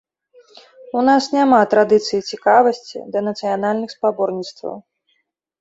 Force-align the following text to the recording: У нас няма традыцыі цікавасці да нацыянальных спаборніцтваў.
У 1.01 1.03
нас 1.09 1.23
няма 1.35 1.59
традыцыі 1.73 2.23
цікавасці 2.37 2.97
да 3.17 3.23
нацыянальных 3.27 3.89
спаборніцтваў. 3.97 4.75